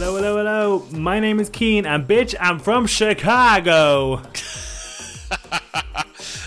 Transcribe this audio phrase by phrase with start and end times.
[0.00, 0.86] Hello, hello, hello.
[0.92, 4.18] My name is Cian, and bitch, I'm from Chicago.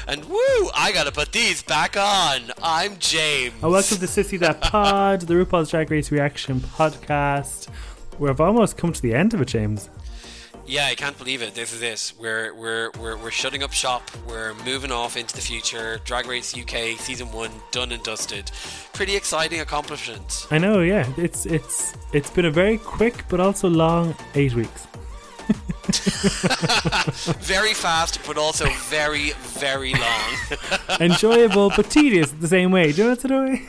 [0.08, 2.54] and woo, I gotta put these back on.
[2.64, 3.54] I'm James.
[3.62, 7.68] And welcome to Sissy That Pod, the RuPaul's Drag Race Reaction podcast.
[8.20, 9.90] We've almost come to the end of it, James.
[10.72, 11.54] Yeah, I can't believe it.
[11.54, 12.14] This is it.
[12.18, 14.10] We're we're we're we're shutting up shop.
[14.26, 16.00] We're moving off into the future.
[16.06, 18.50] Drag Race UK season one done and dusted.
[18.94, 20.48] Pretty exciting accomplishment.
[20.50, 20.80] I know.
[20.80, 24.88] Yeah, it's it's it's been a very quick but also long eight weeks.
[27.42, 30.38] very fast, but also very very long.
[31.02, 32.94] Enjoyable but tedious at the same way.
[32.94, 33.68] Do you know what I mean?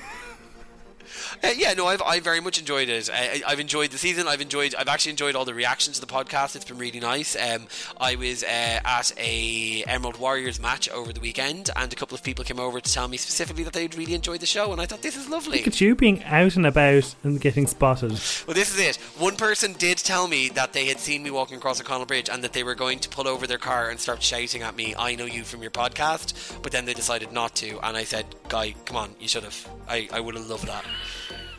[1.42, 3.10] Uh, yeah, no, I've I very much enjoyed it.
[3.10, 4.28] I, have enjoyed the season.
[4.28, 4.76] I've enjoyed.
[4.76, 6.54] I've actually enjoyed all the reactions to the podcast.
[6.54, 7.34] It's been really nice.
[7.36, 7.66] Um,
[8.00, 12.22] I was uh, at a Emerald Warriors match over the weekend, and a couple of
[12.22, 14.86] people came over to tell me specifically that they'd really enjoyed the show, and I
[14.86, 15.58] thought this is lovely.
[15.58, 18.12] Look at you being out and about and getting spotted.
[18.46, 18.96] Well, this is it.
[19.18, 22.44] One person did tell me that they had seen me walking across O'Connell Bridge, and
[22.44, 25.16] that they were going to pull over their car and start shouting at me, "I
[25.16, 28.76] know you from your podcast," but then they decided not to, and I said, "Guy,
[28.84, 29.68] come on, you should have.
[29.88, 30.84] I, I would have loved that."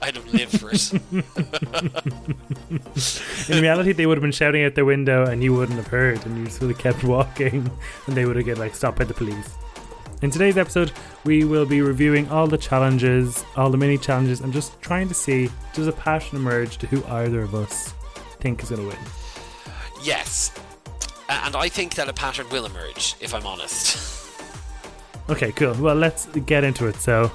[0.04, 0.92] I'd have lived for it.
[3.50, 6.26] In reality, they would have been shouting out their window and you wouldn't have heard,
[6.26, 7.72] and you just would have kept walking,
[8.08, 9.56] and they would have get like stopped by the police.
[10.22, 10.92] In today's episode,
[11.24, 15.14] we will be reviewing all the challenges, all the mini challenges, and just trying to
[15.14, 17.94] see does a passion emerge to who either of us
[18.42, 18.98] think is going to win.
[20.04, 20.52] Yes,
[21.30, 24.10] and I think that a pattern will emerge, if I'm honest.
[25.30, 25.74] Okay, cool.
[25.76, 26.98] Well, let's get into it.
[26.98, 27.32] So,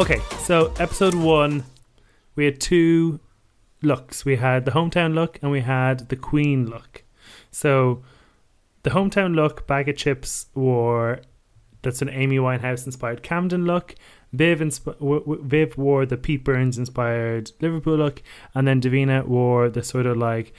[0.00, 1.62] Okay, so episode one,
[2.34, 3.20] we had two
[3.82, 4.24] looks.
[4.24, 7.04] We had the hometown look and we had the queen look.
[7.50, 8.02] So
[8.82, 11.20] the hometown look, bag of chips wore
[11.82, 13.94] that's an Amy Winehouse inspired Camden look.
[14.32, 18.22] Viv, insp- Viv wore the Pete Burns inspired Liverpool look,
[18.54, 20.54] and then Davina wore the sort of like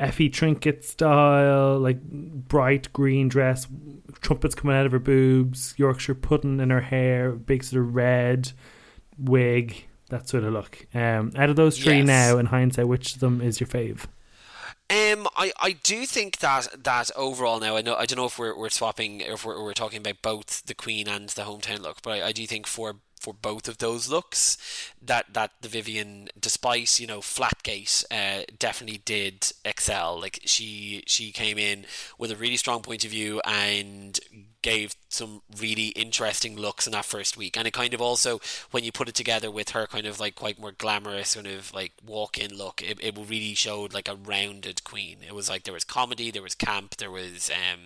[0.00, 3.66] Effie trinket style, like bright green dress,
[4.20, 8.52] trumpets coming out of her boobs, Yorkshire pudding in her hair, big sort of red
[9.18, 10.86] wig, that sort of look.
[10.94, 12.06] Um, out of those three yes.
[12.06, 14.06] now, in hindsight, which of them is your fave?
[14.90, 18.40] Um, I, I do think that that overall now I know I don't know if
[18.40, 21.80] we're, we're swapping or if we're, we're talking about both the Queen and the hometown
[21.80, 24.56] look, but I, I do think for for both of those looks.
[25.00, 30.20] That that the Vivienne, despite you know Flatgate uh, definitely did excel.
[30.20, 31.84] Like she she came in
[32.18, 34.18] with a really strong point of view and
[34.62, 37.56] gave some really interesting looks in that first week.
[37.56, 38.40] And it kind of also,
[38.70, 41.72] when you put it together with her kind of like quite more glamorous kind of
[41.72, 45.18] like walk in look, it, it really showed like a rounded queen.
[45.26, 47.80] It was like there was comedy, there was camp, there was um,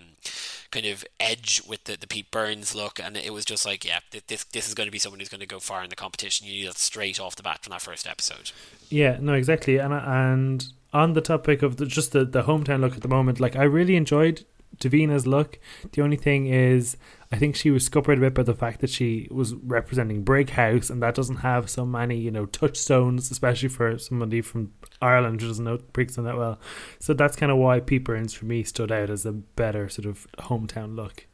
[0.71, 2.99] kind of edge with the, the Pete Burns look.
[2.99, 5.39] And it was just like, yeah, this, this is going to be someone who's going
[5.39, 6.47] to go far in the competition.
[6.47, 8.51] You knew that straight off the bat from that first episode.
[8.89, 9.77] Yeah, no, exactly.
[9.77, 13.39] And, and on the topic of the, just the, the hometown look at the moment,
[13.39, 14.45] like I really enjoyed
[14.79, 15.59] Davina's look.
[15.91, 16.97] The only thing is,
[17.31, 20.51] I think she was scuppered a bit by the fact that she was representing Brick
[20.51, 25.41] House, and that doesn't have so many, you know, touchstones, especially for somebody from Ireland
[25.41, 26.59] who doesn't know Brixton that well.
[26.99, 30.05] So that's kind of why Pete Burns for me stood out as a better sort
[30.05, 31.27] of hometown look.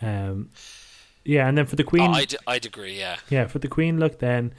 [0.00, 0.50] Um,
[1.24, 2.98] yeah, and then for the Queen, oh, I'd, I'd agree.
[2.98, 4.52] Yeah, yeah, for the Queen look, then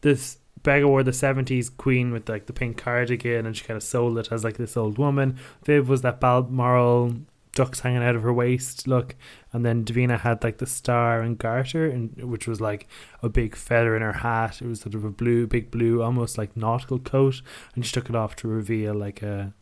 [0.00, 3.84] this Baga wore the 70s queen with like the pink cardigan and she kind of
[3.84, 5.38] sold it as like this old woman.
[5.64, 7.14] Viv was that Balmoral
[7.56, 9.16] ducks hanging out of her waist look.
[9.52, 12.86] And then Davina had like the star and garter and which was like
[13.22, 14.62] a big feather in her hat.
[14.62, 17.42] It was sort of a blue big blue almost like nautical coat.
[17.74, 19.52] And she took it off to reveal like a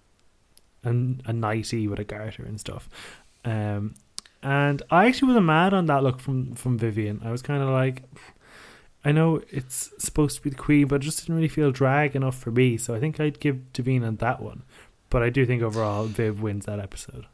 [0.85, 2.91] a, a nightie with a garter and stuff.
[3.47, 3.95] Um
[4.43, 7.71] and I actually wasn't mad on that look from from Vivienne I was kind of
[7.71, 8.03] like
[9.05, 12.17] I know it's supposed to be the queen but it just didn't really feel drag
[12.17, 12.77] enough for me.
[12.77, 14.65] So I think I'd give Davina that one.
[15.11, 17.27] But I do think overall Viv wins that episode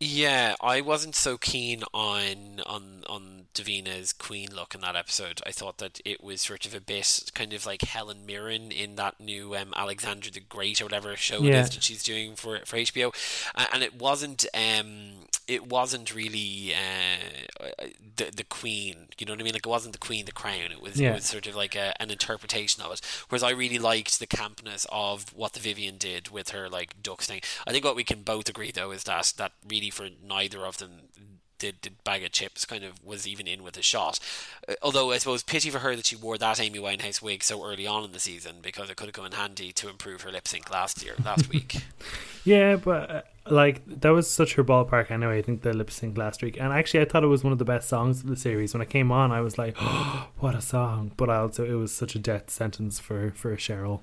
[0.00, 5.42] yeah, I wasn't so keen on on on Davina's queen look in that episode.
[5.46, 8.96] I thought that it was sort of a bit kind of like Helen Mirren in
[8.96, 11.58] that new um, Alexander the Great or whatever show yeah.
[11.58, 13.12] it is that she's doing for for HBO,
[13.72, 17.86] and it wasn't um it wasn't really uh,
[18.16, 19.08] the the queen.
[19.18, 19.52] You know what I mean?
[19.52, 20.70] Like it wasn't the queen, the crown.
[20.70, 21.10] It was yeah.
[21.10, 23.00] it was sort of like a, an interpretation of it.
[23.28, 27.26] Whereas I really liked the campness of what the Vivienne did with her like ducks
[27.26, 27.40] thing.
[27.66, 30.78] I think what we can both agree though is that that really for neither of
[30.78, 31.08] them
[31.58, 34.20] did, did bag of chips kind of was even in with a shot.
[34.68, 37.64] Uh, although I suppose pity for her that she wore that Amy Winehouse wig so
[37.64, 40.30] early on in the season because it could have come in handy to improve her
[40.30, 41.78] lip sync last year, last week.
[42.42, 45.38] Yeah, but uh, like that was such her ballpark anyway.
[45.38, 47.58] I think the lip sync last week, and actually, I thought it was one of
[47.58, 48.74] the best songs of the series.
[48.74, 51.74] When it came on, I was like, oh, "What a song!" But I also, it
[51.74, 54.00] was such a death sentence for for Cheryl.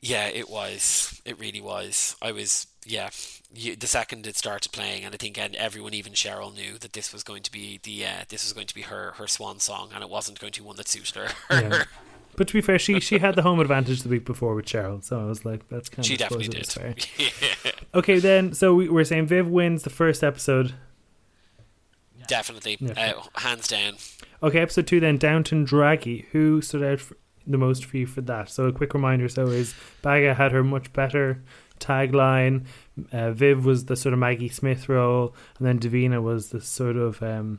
[0.00, 1.20] Yeah, it was.
[1.24, 2.16] It really was.
[2.22, 2.66] I was.
[2.86, 3.10] Yeah,
[3.54, 6.92] you, the second it started playing, and I think and everyone, even Cheryl, knew that
[6.92, 9.58] this was going to be the uh, this was going to be her her swan
[9.58, 11.28] song, and it wasn't going to be one that suited her.
[11.50, 11.84] Yeah.
[12.38, 15.02] But to be fair, she she had the home advantage the week before with Cheryl,
[15.02, 16.66] so I was like, that's kind she of definitely did.
[16.66, 16.94] Fair.
[17.94, 20.74] Okay, then so we, we're saying Viv wins the first episode.
[22.28, 23.14] Definitely, yeah.
[23.16, 23.94] uh, hands down.
[24.42, 26.26] Okay, episode two then Downton Draggy.
[26.32, 28.50] Who stood out for, the most for you for that?
[28.50, 31.42] So a quick reminder: so is Baga had her much better
[31.80, 32.66] tagline.
[33.10, 36.96] Uh, Viv was the sort of Maggie Smith role, and then Davina was the sort
[36.96, 37.58] of um,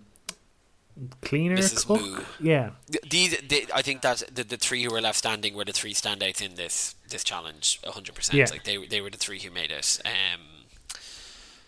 [1.21, 1.85] cleaner Mrs.
[1.85, 2.01] cook.
[2.01, 2.19] Moo.
[2.39, 2.71] Yeah,
[3.09, 3.35] these
[3.73, 6.55] I think that the, the three who were left standing were the three standouts in
[6.55, 7.79] this this challenge.
[7.85, 8.15] hundred Yeah.
[8.45, 8.51] percent.
[8.51, 9.99] Like they they were the three who made it.
[10.05, 10.41] Um,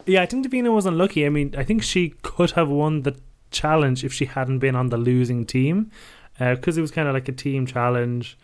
[0.06, 0.22] yeah.
[0.22, 1.26] I think Davina was unlucky.
[1.26, 3.16] I mean, I think she could have won the
[3.52, 5.92] challenge if she hadn't been on the losing team,
[6.40, 8.38] because it was kind of like a team challenge.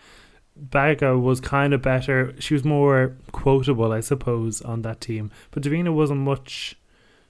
[0.60, 2.34] Baga was kind of better.
[2.40, 5.30] She was more quotable, I suppose, on that team.
[5.52, 6.76] But Davina wasn't much,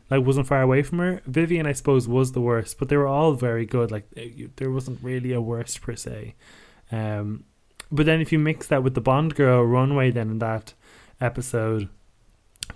[0.09, 1.21] like, wasn't far away from her.
[1.25, 3.91] Vivienne, I suppose, was the worst, but they were all very good.
[3.91, 6.35] Like, eh, there wasn't really a worst per se.
[6.91, 7.43] Um,
[7.91, 10.73] but then if you mix that with the Bond girl runway, then in that
[11.19, 11.89] episode,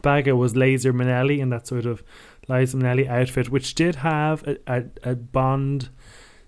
[0.02, 2.04] Baga was Laser Minnelli in that sort of
[2.48, 5.90] Liza Minnelli outfit, which did have a, a, a Bond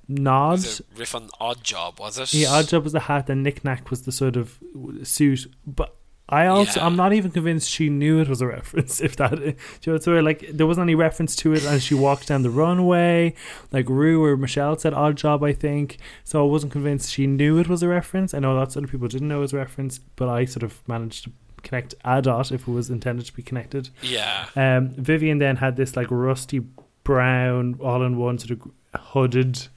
[0.07, 0.51] nod.
[0.51, 2.33] was it riff on Odd Job, was it?
[2.33, 4.59] Yeah, Odd Job was the hat, and Knick Knack was the sort of
[5.03, 5.47] suit.
[5.65, 5.95] But
[6.29, 6.85] I also, Yeah.
[6.85, 9.01] I'm not even convinced she knew it was a reference.
[9.01, 11.95] If that, do you know, of like there wasn't any reference to it as she
[11.95, 13.35] walked down the runway.
[13.71, 15.97] Like Rue or Michelle said Odd Job, I think.
[16.23, 18.33] So I wasn't convinced she knew it was a reference.
[18.33, 20.63] I know lots of other people didn't know it was a reference, but I sort
[20.63, 21.31] of managed to
[21.61, 23.89] connect a dot if it was intended to be connected.
[24.01, 24.47] Yeah.
[24.55, 26.59] Um, Vivienne then had this like rusty
[27.03, 29.67] brown, all in one sort of hooded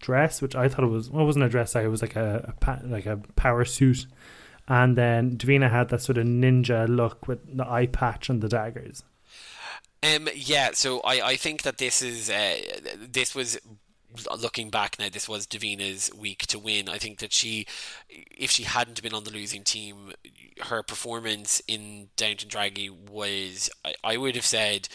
[0.00, 1.10] dress, which I thought it was.
[1.10, 1.74] Well, it wasn't a dress.
[1.74, 4.06] It was like a, a like a power suit.
[4.68, 8.48] And then Davina had that sort of ninja look with the eye patch and the
[8.48, 9.02] daggers.
[10.02, 12.58] Um, yeah, so I, I think that this is uh,
[12.98, 13.58] this was
[14.40, 15.08] looking back now.
[15.10, 16.88] This was Davina's week to win.
[16.88, 17.66] I think that she,
[18.08, 20.12] if she hadn't been on the losing team,
[20.62, 24.88] her performance in Downton Draggy was I, I would have said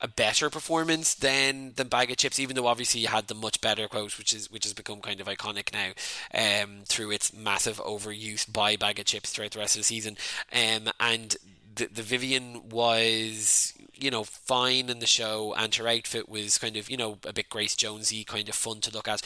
[0.00, 3.60] a better performance than than Bag of Chips, even though obviously you had the much
[3.60, 5.92] better quote, which is which has become kind of iconic now,
[6.34, 10.16] um, through its massive overuse by Bag of Chips throughout the rest of the season,
[10.52, 11.36] um, and
[11.74, 15.54] the, the Vivienne was you know fine in the show.
[15.56, 18.80] And her outfit was kind of you know a bit Grace Jonesy kind of fun
[18.80, 19.22] to look at.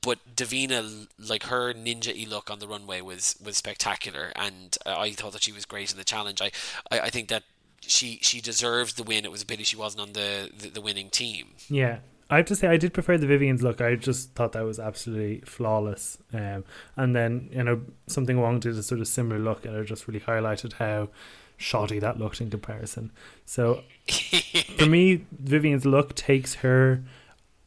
[0.00, 4.32] But Davina like her ninja look on the runway was was spectacular.
[4.34, 6.40] And I thought that she was great in the challenge.
[6.42, 6.50] I
[6.90, 7.44] I, I think that
[7.88, 10.80] she she deserved the win it was a pity she wasn't on the the, the
[10.80, 11.98] winning team Yeah.
[12.28, 13.80] I have to say, I did prefer the Vivienne's look.
[13.80, 16.18] I just thought that was absolutely flawless.
[16.34, 16.64] Um,
[16.96, 19.84] and then, you know, Sum Ting Wong did a sort of similar look, and it
[19.84, 21.08] just really highlighted how
[21.56, 23.12] shoddy that looked in comparison.
[23.44, 23.84] So,
[24.76, 27.04] for me, Vivienne's look takes her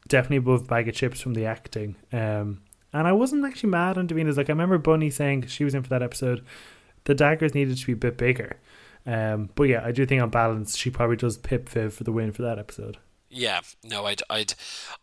[0.10, 1.96] definitely above Bag of Chips from the acting.
[2.12, 2.60] Um,
[2.92, 4.36] and I wasn't actually mad on Davina's.
[4.36, 6.44] Like, I remember Bunny saying she was in for that episode,
[7.06, 8.58] the daggers needed to be a bit bigger.
[9.06, 12.12] Um, but yeah, I do think on balance, she probably does pip Viv for the
[12.12, 12.98] win for that episode.
[13.32, 14.56] Yeah, no, I'd, I'd,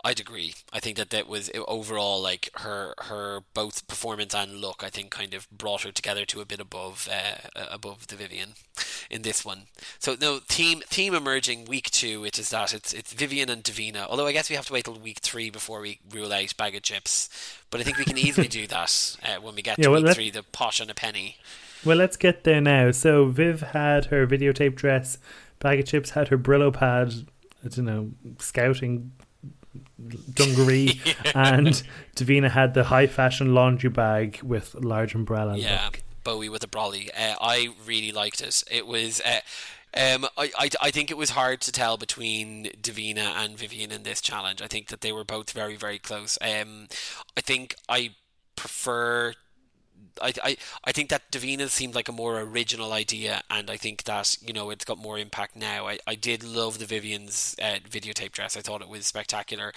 [0.02, 0.54] I'd agree.
[0.72, 4.82] I think that that was overall like her, her both performance and look.
[4.82, 8.54] I think kind of brought her together to a bit above, uh, above the Vivienne,
[9.08, 9.68] in this one.
[10.00, 12.24] So no team, team emerging week two.
[12.24, 14.08] It is that it's it's Vivienne and Davina.
[14.08, 16.74] Although I guess we have to wait till week three before we rule out bag
[16.74, 17.28] of chips.
[17.70, 20.02] But I think we can easily do that uh, when we get Yeah, to well,
[20.02, 20.30] week three.
[20.30, 21.36] The posh and a penny.
[21.86, 22.90] Well, let's get there now.
[22.90, 25.18] So Viv had her videotape dress.
[25.60, 27.14] Bag of Chips had her Brillo pad.
[27.64, 29.12] I don't know, scouting
[30.34, 31.00] dungaree,
[31.34, 31.82] and
[32.14, 35.56] Davina had the high fashion laundry bag with large umbrella.
[35.56, 36.02] Yeah, look.
[36.24, 37.08] Bowie with a brolly.
[37.16, 38.64] Uh, I really liked it.
[38.70, 39.20] It was.
[39.20, 39.40] Uh,
[39.94, 44.02] um, I, I, I think it was hard to tell between Davina and Vivienne in
[44.02, 44.60] this challenge.
[44.60, 46.36] I think that they were both very, very close.
[46.42, 46.88] Um,
[47.36, 48.14] I think I
[48.56, 49.34] prefer.
[50.22, 54.04] I, I, I think that Davina seemed like a more original idea, and I think
[54.04, 55.86] that you know it's got more impact now.
[55.86, 58.56] I, I did love the Vivienne's uh, videotape dress.
[58.56, 59.72] I thought it was spectacular,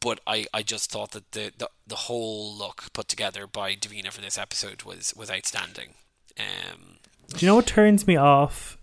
[0.00, 4.12] but I, I just thought that the, the, the whole look put together by Davina
[4.12, 5.94] for this episode was was outstanding.
[6.38, 6.98] Um,
[7.28, 8.78] Do you know what turns me off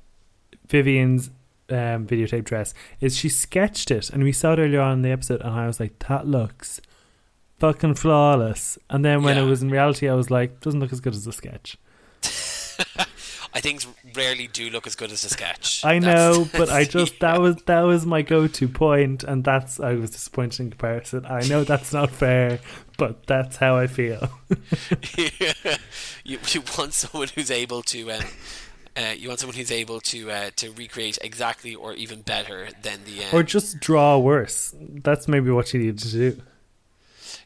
[0.68, 1.30] Vivienne's
[1.70, 2.74] um, videotape dress?
[3.02, 5.68] Is she sketched it, and we saw it earlier on in the episode, and I
[5.68, 6.82] was like, that looks
[7.60, 8.78] fucking flawless.
[8.90, 9.44] And then when Yeah.
[9.44, 11.78] it was in reality, I was like, doesn't look as good as the sketch.
[13.52, 13.84] I think
[14.16, 15.84] rarely do look as good as the sketch.
[15.84, 19.94] I know, but I just that was that was my go-to point, and that's I
[19.94, 21.26] was disappointed in comparison.
[21.26, 22.60] I know that's not fair,
[22.98, 24.30] but that's how I feel.
[26.24, 28.12] you, you want someone who's able to.
[28.12, 28.24] Um,
[28.98, 33.00] uh, you want someone who's able to uh, to recreate exactly or even better than
[33.06, 34.76] the um, or just draw worse.
[34.80, 36.42] That's maybe what you need to do.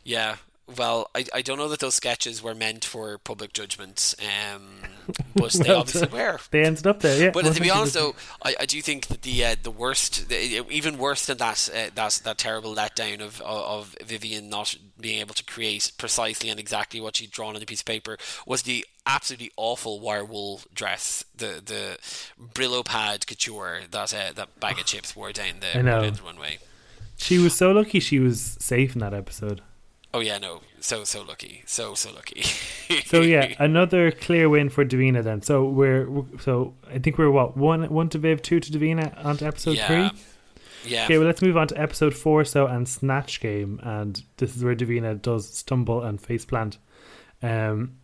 [0.03, 0.38] Yeah.
[0.77, 4.79] Well, I, I don't know that those sketches were meant for public judgment, um,
[5.36, 6.39] but they Well obviously were.
[6.51, 7.31] They ended up there, yeah.
[7.31, 10.65] But to be honest, though, I, I do think that the uh, the worst, the,
[10.69, 15.36] even worse than that, uh, that that terrible letdown of of Vivienne not being able
[15.36, 18.17] to create precisely and exactly what she'd drawn on a piece of paper
[18.48, 21.98] was the absolutely awful wire wool dress, the the
[22.41, 26.60] Brillo pad couture that uh, that bag of chips wore down the, down the runway.
[27.17, 29.62] she was so lucky she was safe in that episode.
[30.15, 32.43] Oh yeah, no, so so lucky, so so lucky.
[33.05, 35.41] So yeah, another clear win for Davina then.
[35.41, 36.08] So we're
[36.39, 39.77] so I think we're what one one to Viv, two to Davina on to episode
[39.77, 40.20] yeah, three.
[40.86, 41.05] yeah.
[41.05, 42.46] Okay, well let's move on to episode four.
[42.46, 46.77] So and Snatch Game, and this is where Davina does stumble and face plant.
[47.41, 47.98] Um,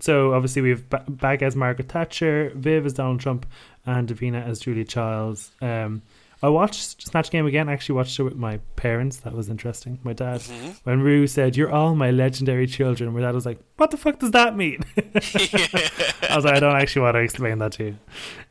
[0.00, 3.46] so obviously we have ba- Bag as Margaret Thatcher, Viv as Donald Trump,
[3.86, 5.52] and Davina as Julia Childs.
[5.60, 6.02] Um,
[6.42, 7.68] I watched Snatch Game again.
[7.68, 9.18] I actually watched it with my parents.
[9.18, 9.98] That was interesting.
[10.02, 10.80] My dad, Mhm.
[10.84, 14.18] when Rue said, "You're all my legendary children," my dad was like, "What the fuck
[14.18, 17.96] does that mean?" I was like, I don't actually want to explain that to you.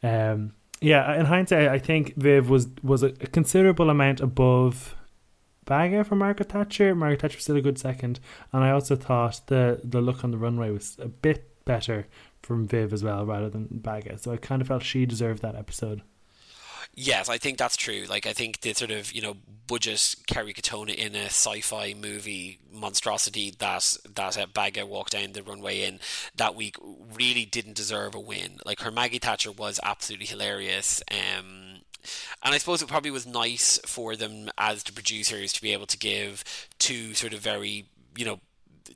[0.08, 4.96] Um, yeah, in hindsight, I think Viv was was a, a considerable amount above
[5.66, 6.96] Baga for Margaret Thatcher.
[6.96, 8.20] Margaret Thatcher was still a good second,
[8.54, 12.08] and I also thought the the look on the runway was a bit better
[12.42, 14.18] from Viv as well, rather than Baga.
[14.18, 16.02] So I kind of felt she deserved that episode.
[16.94, 18.06] Yes, I think that's true.
[18.10, 19.36] Like, I think the sort of you know
[19.68, 25.44] budget Kerry Katona in a sci-fi movie monstrosity that that uh, Baga walked down the
[25.44, 26.00] runway in
[26.36, 26.76] that week
[27.14, 28.60] really didn't deserve a win.
[28.66, 31.02] Like her Maggie Thatcher was absolutely hilarious.
[31.10, 31.82] Um,
[32.44, 35.86] and I suppose it probably was nice for them as the producers to be able
[35.88, 36.44] to give
[36.80, 37.86] two sort of very
[38.16, 38.40] you know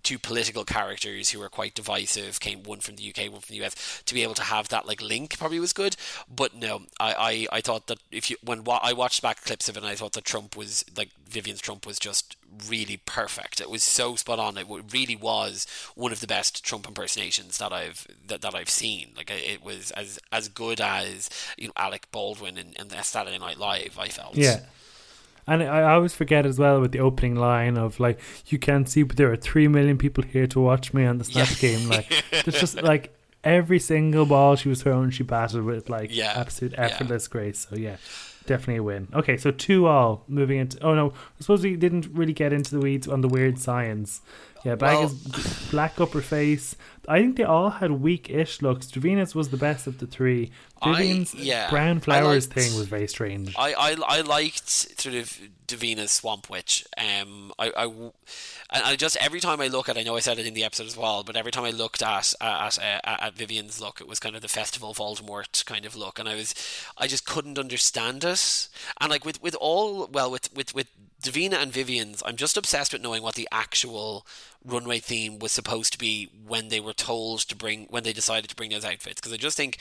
[0.04, 3.64] two political characters who are quite divisive came one from the UK one from the
[3.64, 5.96] US to be able to have that like link probably was good.
[6.34, 9.78] But no I, I, I thought that if you when I watched back clips of
[9.78, 12.38] it and I thought that Trump was like Vivienne's Trump was just
[12.70, 13.60] really perfect.
[13.60, 14.58] It was so spot on.
[14.58, 19.12] It really was one of the best Trump impersonations that I've that, that I've seen.
[19.18, 23.58] Like it was as as good as you know Alec Baldwin in, in Saturday Night
[23.58, 24.36] Live I felt.
[24.36, 24.62] Yeah.
[25.48, 28.90] And I I always forget as well with the opening line of like, "You can't
[28.90, 31.70] see, but there are three million people here to watch me on the snatch Yeah.
[31.70, 36.10] game." Like, it's just like every single ball she was throwing, she batted with like
[36.16, 36.34] Yeah.
[36.36, 36.86] absolute Yeah.
[36.86, 37.68] effortless grace.
[37.70, 37.98] So yeah,
[38.48, 39.08] definitely a win.
[39.14, 40.82] Okay, so two all moving into.
[40.84, 44.22] Oh no, I suppose we didn't really get into the weeds on the weird science.
[44.65, 45.13] Yeah, bag Well- is
[45.69, 46.75] black upper face.
[47.07, 48.88] I think they all had weak-ish looks.
[48.88, 50.51] Davina's was the best of the three.
[50.84, 53.53] Vivienne's yeah, brown flowers liked- thing was very strange.
[53.57, 56.84] I, I, I liked sort of Davina's Swamp Witch.
[56.98, 58.12] Um, I, I, and
[58.72, 60.88] I just every time I look at, I know I said it in the episode
[60.88, 64.19] as well, but every time I looked at at at, at Vivienne's look, it was
[64.19, 66.55] kind of the Festival of Voldemort kind of look, and I was,
[66.98, 68.67] I just couldn't understand it.
[69.00, 70.88] And like with with all, well, with with with
[71.25, 74.25] Davina and Vivienne's, I'm just obsessed with knowing what the actual
[74.63, 78.50] runway theme was supposed to be when they were told to bring when they decided
[78.50, 79.77] to bring those outfits because I just think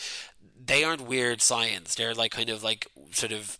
[0.64, 1.94] they aren't weird science.
[1.94, 3.58] They're like kind of like sort of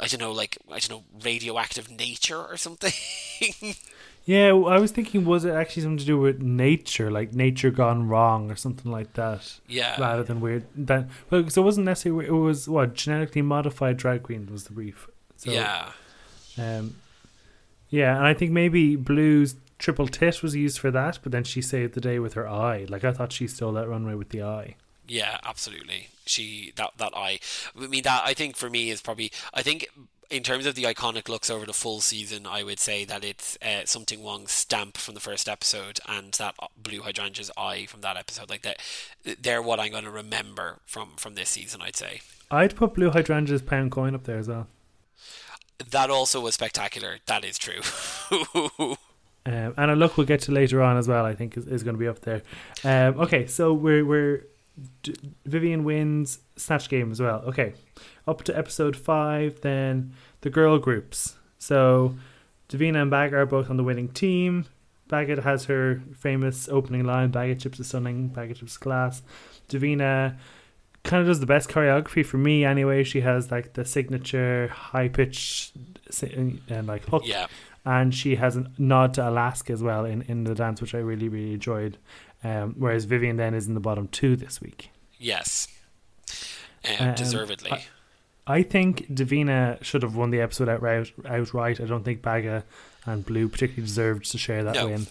[0.00, 2.92] I don't know, like I don't know, radioactive nature or something.
[4.26, 8.06] Yeah, I was thinking, was it actually something to do with nature, like nature gone
[8.06, 10.66] wrong or something like that, yeah, rather than weird?
[10.76, 12.26] That well, so it wasn't necessarily.
[12.26, 15.08] It was what genetically modified drag queen was the brief.
[15.36, 15.92] So, yeah,
[16.60, 16.96] um,
[17.88, 21.62] yeah, and I think maybe Blu's triple tit was used for that, but then she
[21.62, 22.86] saved the day with her eye.
[22.88, 24.76] Like I thought she stole that runway with the eye.
[25.08, 26.08] yeah, absolutely.
[26.26, 27.40] She that that eye.
[27.76, 29.88] I mean that I think for me is probably I think
[30.30, 33.58] in terms of the iconic looks over the full season, I would say that it's
[33.60, 38.02] uh, Sum Ting Wong's stamp from the first episode and that Blu Hydrangea's eye from
[38.02, 38.48] that episode.
[38.48, 38.78] Like that,
[39.42, 41.82] they're what I'm going to remember from from this season.
[41.82, 42.20] I'd say.
[42.52, 44.68] I'd put Blu Hydrangea's pound coin up there as well.
[45.90, 47.18] That also was spectacular.
[47.26, 47.80] That is true.
[49.46, 51.24] Um, and a look we'll get to later on as well.
[51.24, 52.42] I think is, is going to be up there.
[52.84, 54.44] Um, okay, so we're we're
[55.02, 57.42] D- Vivienne wins snatch game as well.
[57.46, 57.72] Okay,
[58.26, 59.62] up to episode five.
[59.62, 61.36] Then the girl groups.
[61.58, 62.16] So
[62.68, 64.66] Davina and Bag are both on the winning team.
[65.08, 69.22] Baggett has her famous opening line: "Baggett chips is stunning, Baggett chips class."
[69.70, 70.36] Davina
[71.04, 73.04] kind of does the best choreography for me anyway.
[73.04, 75.72] She has like the signature high pitch
[76.22, 77.46] and like hook yeah.
[77.84, 80.98] and she has a nod to Alaska as well in, in the dance, which I
[80.98, 81.96] really really enjoyed.
[82.42, 84.90] Um, whereas Vivienne then is in the bottom two this week.
[85.18, 85.68] Yes,
[86.98, 87.72] um, Um, deservedly.
[87.72, 87.84] I-
[88.46, 91.12] I think Davina should have won the episode outright.
[91.24, 92.64] Outright, I don't think Baga
[93.06, 94.86] and Blu particularly deserved to share that No.
[94.88, 95.06] win.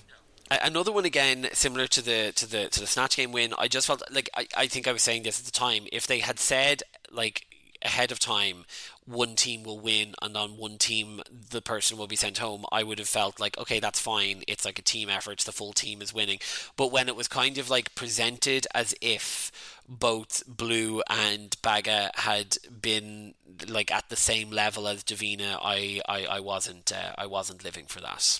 [0.51, 3.53] Another one again, similar to the to the to the snatch game win.
[3.60, 5.86] I just felt like I, I think I was saying this at the time.
[5.91, 7.46] If they had said like
[7.84, 8.65] ahead of time,
[9.06, 12.84] one team will win, and on one team the person will be sent home, I
[12.84, 14.44] would have felt like okay, that's fine.
[14.48, 15.39] It's like a team effort.
[15.39, 16.39] The full team is winning.
[16.75, 19.51] But when it was kind of like presented as if
[19.88, 23.36] both Blu and Baga had been
[23.68, 27.86] like at the same level as Davina, I I, I wasn't uh, I wasn't living
[27.86, 28.39] for that.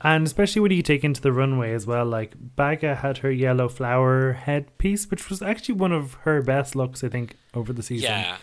[0.00, 3.68] And especially when you take into the runway as well, like Baga had her yellow
[3.68, 8.10] flower headpiece, which was actually one of her best looks, I think, over the season.
[8.10, 8.36] Yeah.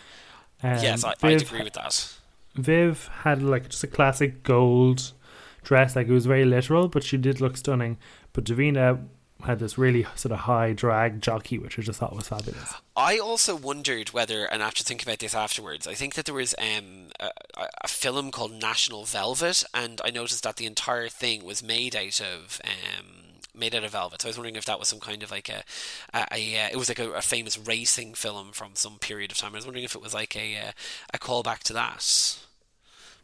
[0.62, 2.12] Um, yes, I, Viv, I'd agree with that.
[2.54, 5.12] Viv had like just a classic gold
[5.62, 7.98] dress, like it was very literal, but she did look stunning.
[8.32, 9.06] But Davina
[9.44, 12.74] had this really sort of high drag jockey, which I just thought was fabulous.
[12.96, 16.54] I also wondered whether, and after thinking about this afterwards, I think that there was
[16.58, 17.30] um, a,
[17.84, 22.20] a- film called National Velvet, and I noticed that the entire thing was made out
[22.20, 22.60] of.
[22.64, 23.06] Um,
[23.54, 25.50] Made out of velvet, so I was wondering if that was some kind of like
[25.50, 25.62] a,
[26.14, 29.36] a, a uh, it was like a, a famous racing film from some period of
[29.36, 29.52] time.
[29.52, 30.70] I was wondering if it was like a uh,
[31.12, 32.38] a callback to that,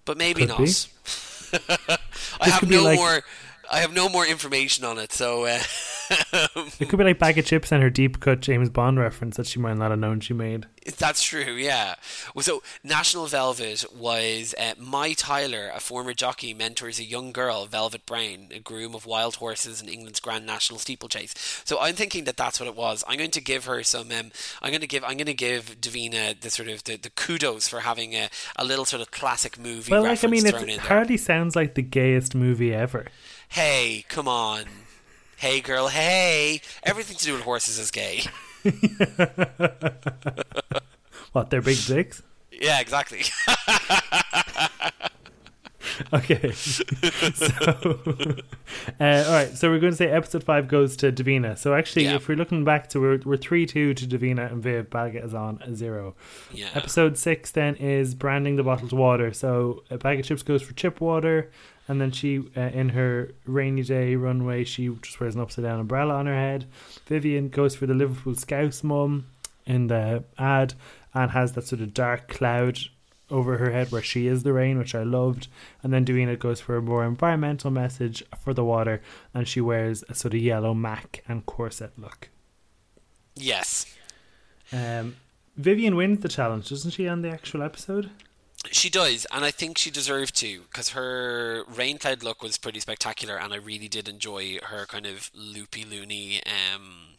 [0.04, 0.60] but maybe Could not.
[2.42, 3.20] I have no like- more.
[3.72, 5.60] I have no more information on it, so uh,
[6.80, 9.46] It could be like Bag of Chips and her deep cut James Bond reference that
[9.46, 10.66] she might not have known she made.
[10.96, 11.96] That's true, yeah.
[12.34, 17.66] Well, so National Velvet was uh, Mi Taylor, a former jockey, mentors a young girl,
[17.66, 21.34] Velvet Brown, a groom of wild horses in England's Grand National Steeplechase.
[21.64, 23.04] So I'm thinking that that's what it was.
[23.08, 24.10] I'm going to give her some.
[24.10, 24.30] Um,
[24.62, 25.04] I'm going to give.
[25.04, 28.64] I'm going to give Davina the sort of the, the kudos for having a, a
[28.64, 29.92] little sort of classic movie.
[29.92, 33.06] Well, like I mean, it hardly sounds like the gayest movie ever.
[33.48, 34.64] Hey, come on.
[35.38, 35.88] Hey, girl.
[35.88, 38.22] Hey, everything to do with horses is gay.
[41.32, 42.22] What, they're big dicks?
[42.50, 43.22] Yeah, exactly.
[46.12, 46.52] Okay.
[46.52, 47.48] so,
[49.00, 49.50] uh, all right.
[49.56, 51.58] So we're going to say episode five goes to Davina.
[51.58, 52.14] So actually, Yeah.
[52.16, 55.34] if we're looking back to we're we're three two to Davina and Viv Baga is
[55.34, 56.14] on a zero.
[56.52, 56.68] Yeah.
[56.74, 59.32] Episode six then is branding the bottled water.
[59.32, 61.50] So a bag of chips goes for chip water,
[61.88, 65.80] and then she uh, in her rainy day runway she just wears an upside down
[65.80, 66.66] umbrella on her head.
[67.06, 69.26] Vivienne goes for the Liverpool Scouse mum
[69.66, 70.74] in the ad
[71.14, 72.78] and has that sort of dark cloud
[73.30, 75.48] over her head where she is the rain, which I loved.
[75.82, 79.02] And then Davina goes for a more environmental message for the water,
[79.34, 82.30] and she wears a sort of yellow mac and corset look.
[83.34, 83.94] Yes.
[84.72, 85.16] Um,
[85.56, 88.10] Vivienne wins the challenge, doesn't she, on the actual episode?
[88.72, 92.80] She does, and I think she deserved to because her rain cloud look was pretty
[92.80, 97.16] spectacular, and I really did enjoy her kind of loopy loony, um,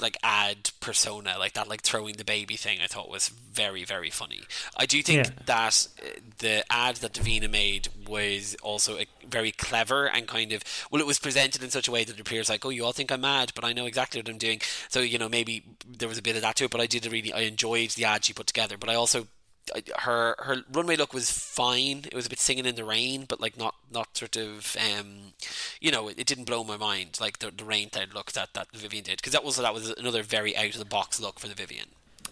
[0.00, 2.78] like ad persona, like that, like throwing the baby thing.
[2.82, 4.40] I thought was very, very funny.
[4.76, 5.32] I do think Yeah.
[5.46, 6.08] that uh,
[6.38, 11.18] the ad that Davina made was also very clever and kind of well, it was
[11.18, 13.52] presented in such a way that it appears like, oh, you all think I'm mad,
[13.54, 14.60] but I know exactly what I'm doing.
[14.88, 17.04] So you know, maybe there was a bit of that to it, but I did
[17.10, 18.76] really, I enjoyed the ad she put together.
[18.78, 19.26] But I also
[20.00, 22.04] her her runway look was fine.
[22.06, 25.32] It was a bit singing in the rain, but like not not sort of um,
[25.80, 28.54] you know, it, it didn't blow my mind like the the rain cloud look that
[28.54, 31.38] that Vivienne did because that was that was another very out of the box look
[31.38, 31.86] for the Vivienne.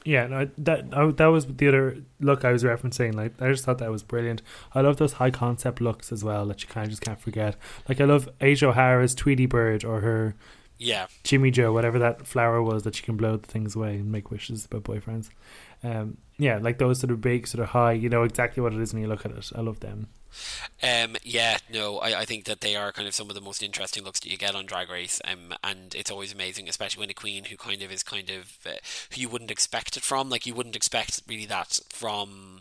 [0.05, 3.15] Yeah, no, that oh, that was the other look I was referencing.
[3.15, 4.43] Like, I just thought that was brilliant.
[4.75, 7.57] I love those high concept looks as well that you kind of just can't forget.
[7.89, 10.35] Like, I love Asia O'Hara's Tweety Bird or her
[10.79, 14.11] Yeah, Jimmy Joe, whatever that flower was that she can blow the things away and
[14.13, 15.31] make wishes about boyfriends.
[15.83, 17.93] Um, yeah, like those sort of big, sort of high.
[17.93, 19.51] You know exactly what it is when you look at it.
[19.55, 20.09] I love them.
[20.83, 23.63] Um, yeah, no, I, I think that they are kind of some of the most
[23.63, 27.11] interesting looks that you get on Drag Race, um, and it's always amazing, especially when
[27.11, 28.73] a queen who kind of is kind of uh,
[29.11, 30.31] who you wouldn't expect it from.
[30.31, 32.61] Like you wouldn't expect really that from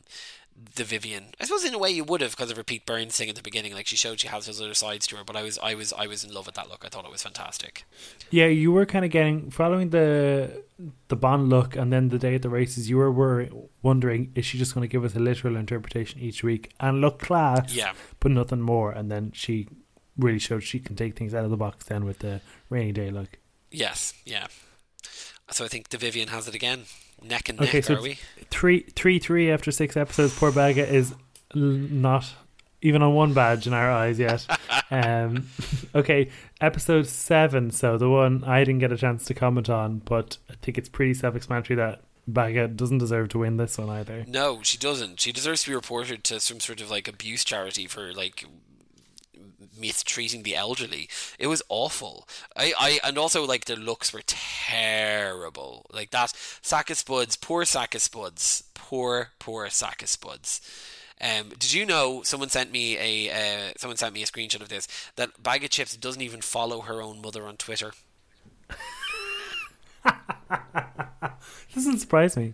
[0.76, 1.28] the Vivienne.
[1.40, 3.36] I suppose in a way you would have because of her Pete Burns thing at
[3.36, 3.74] the beginning.
[3.74, 5.94] Like she showed she has those other sides to her, but I was I was
[5.94, 6.84] I was in love with that look.
[6.86, 7.86] I thought it was fantastic.
[8.32, 10.64] Yeah, you were kind of getting following the
[11.08, 13.50] the Bond look, and then the day at the races, you were, were
[13.82, 17.20] wondering is she just going to give us a literal interpretation each week and look
[17.20, 18.92] class, Yeah, but nothing more.
[18.92, 19.68] And then she
[20.18, 23.10] really showed she can take things out of the box then with the rainy day
[23.12, 23.38] look.
[23.72, 24.48] yes, yeah.
[25.52, 26.84] So I think the Vivienne has it again.
[27.24, 28.20] Neck and Okay, so are we?
[28.50, 30.38] Three, three, three after six episodes.
[30.38, 31.14] Poor Baga is
[31.54, 32.34] not
[32.82, 34.46] even on one badge in our eyes yet.
[34.92, 35.50] um,
[35.96, 36.30] okay,
[36.62, 37.72] episode seven.
[37.72, 40.90] So the one I didn't get a chance to comment on, but I think it's
[40.90, 44.26] pretty self-explanatory that Baga doesn't deserve to win this one either.
[44.28, 45.20] No, she doesn't.
[45.20, 48.46] She deserves to be reported to some sort of like abuse charity for like
[49.78, 51.10] mistreating the elderly.
[51.40, 52.28] It was awful.
[52.56, 55.86] I, I and also like the looks were terrible.
[55.92, 60.62] Like that sack of spuds, poor sack of spuds, poor poor sack of spuds.
[61.20, 64.70] Um, did you know someone sent me a uh, someone sent me a screenshot of
[64.70, 67.94] this that Bag of Chips doesn't even follow her own mother on Twitter.
[71.74, 72.54] Doesn't surprise me.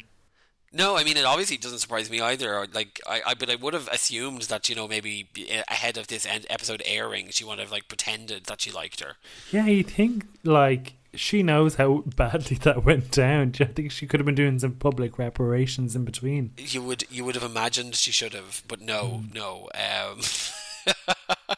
[0.74, 2.68] No, I mean it obviously doesn't surprise me either.
[2.74, 5.28] Like I, I but I would have assumed that you know maybe
[5.68, 9.18] ahead of this end episode airing, she would have like pretended that she liked her.
[9.52, 13.52] Yeah, you think like she knows how badly that went down.
[13.52, 16.52] Do you think she could have been doing some public reparations in between?
[16.58, 19.34] You would you would have imagined she should have, but no, mm.
[19.34, 19.70] no.
[19.76, 20.22] Um.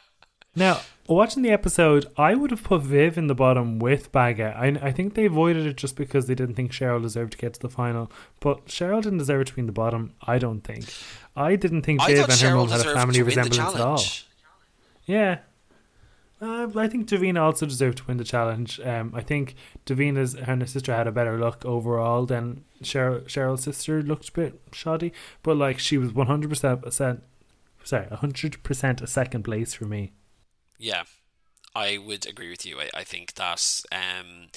[0.56, 4.56] now, watching the episode, I would have put Viv in the bottom with Baga.
[4.56, 7.54] I, I think they avoided it just because they didn't think Cheryl deserved to get
[7.54, 8.10] to the final.
[8.40, 10.86] But Cheryl didn't deserve to win the bottom, I don't think.
[11.36, 14.02] I didn't think I Viv and her mum had a family resemblance at all.
[15.04, 15.38] Yeah.
[16.40, 18.78] Uh, I think Davina also deserved to win the challenge.
[18.80, 19.54] Um, I think
[19.86, 24.28] Davina's her and her sister had a better look overall than Cheryl, Cheryl's sister looked
[24.28, 27.22] a bit shoddy, but like she was one hundred percent
[27.84, 30.12] sorry, hundred percent a second place for me.
[30.78, 31.04] Yeah,
[31.74, 32.80] I would agree with you.
[32.80, 34.48] I, I think that um,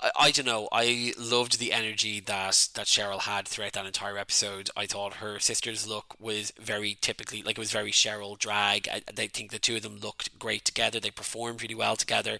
[0.00, 0.68] I, I don't know.
[0.72, 4.70] I loved the energy that that Cheryl had throughout that entire episode.
[4.76, 8.88] I thought her sister's look was very typically like it was very Cheryl drag.
[8.88, 11.00] I, I think the two of them looked great together.
[11.00, 12.38] They performed really well together.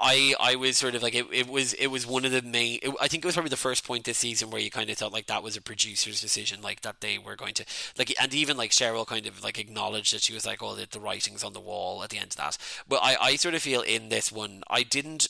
[0.00, 2.78] I I was sort of like it, it was it was one of the main
[2.82, 4.96] it, I think it was probably the first point this season where you kind of
[4.98, 7.64] thought like that was a producer's decision like that they were going to
[7.98, 10.86] like and even like Cheryl kind of like acknowledged that she was like oh the,
[10.90, 12.58] the writings on the wall at the end of that.
[12.88, 15.28] But I, I sort of feel in this one I didn't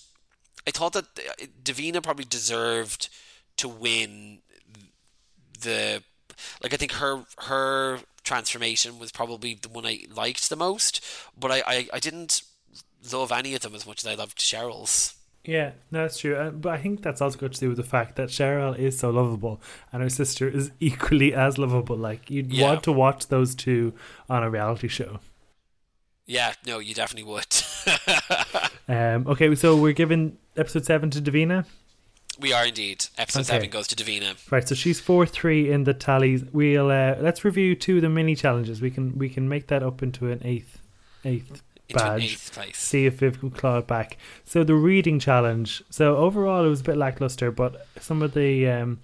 [0.67, 3.09] I thought that uh, Davina probably deserved
[3.59, 4.41] to win
[5.61, 6.03] the
[6.63, 11.01] like I think her her transformation was probably the one I liked the most
[11.39, 12.43] but I, I, I didn't
[13.13, 15.15] love any of them as much as I loved Cheryl's.
[15.47, 16.35] Yeah, no, that's true.
[16.35, 18.99] Uh, but I think that's also got to do with the fact that Cheryl is
[18.99, 19.61] so lovable
[19.93, 21.97] and her sister is equally as lovable.
[21.97, 22.67] Like, you'd yeah.
[22.67, 23.95] want to watch those two
[24.29, 25.21] on a reality show.
[26.27, 27.47] Yeah, no, you definitely would.
[28.89, 31.65] um, okay, so we're giving episode 7 to Davina.
[32.39, 33.07] We are indeed.
[33.17, 33.47] Episode okay.
[33.47, 34.37] seven goes to Davina.
[34.51, 36.45] Right, so she's four three in the tallies.
[36.53, 38.83] We'll uh, let's review two of the mini challenges.
[38.83, 40.83] We can we can make that up into an eighth
[41.25, 42.39] eighth badge.
[42.75, 44.17] See if Viv can claw it back.
[44.45, 45.83] So the reading challenge.
[45.91, 49.01] So overall, it was a bit lackluster, but some of the um,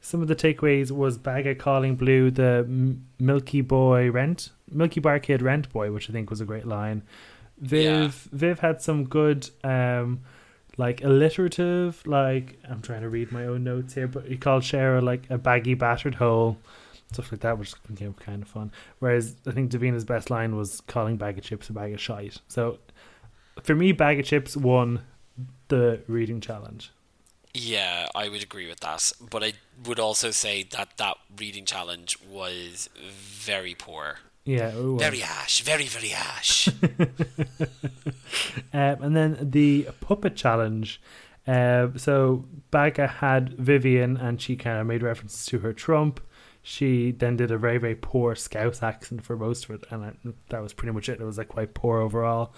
[0.00, 5.20] some of the takeaways was Baga calling Blu the M- Milky Boy Rent, Milky Bar
[5.20, 7.02] Kid Rent Boy, which I think was a great line.
[7.58, 8.10] Viv yeah.
[8.38, 9.50] Viv had some good.
[9.64, 10.20] Um,
[10.78, 15.02] like alliterative, like I'm trying to read my own notes here, but he called Cheryl
[15.02, 16.58] like a baggy battered hole
[17.12, 18.72] stuff like that, which became kind of fun.
[18.98, 22.38] Whereas I think Davina's best line was calling bag of chips a bag of shite.
[22.48, 22.78] So
[23.62, 25.02] for me, bag of chips won
[25.68, 26.92] the reading challenge.
[27.54, 29.12] Yeah, I would agree with that.
[29.30, 29.54] But I
[29.86, 34.18] would also say that that reading challenge was very poor.
[34.44, 36.68] Yeah, very harsh, very very harsh.
[38.72, 41.00] um, and then the puppet challenge.
[41.48, 46.20] Uh, so Baga had Vivienne, and she kind of made references to her Trump
[46.68, 50.12] she then did a very very poor Scouse accent for most of it, and I,
[50.48, 51.20] that was pretty much it.
[51.20, 52.52] It was like quite poor overall.